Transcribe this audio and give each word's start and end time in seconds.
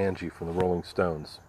Angie 0.00 0.30
from 0.30 0.46
the 0.46 0.54
Rolling 0.54 0.82
Stones. 0.82 1.40